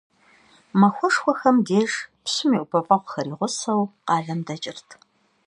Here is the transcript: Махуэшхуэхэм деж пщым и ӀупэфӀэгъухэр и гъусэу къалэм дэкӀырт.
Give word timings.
Махуэшхуэхэм 0.79 1.57
деж 1.67 1.91
пщым 2.23 2.51
и 2.59 2.61
ӀупэфӀэгъухэр 2.69 3.27
и 3.31 3.35
гъусэу 3.37 3.81
къалэм 4.05 4.39
дэкӀырт. 4.47 4.89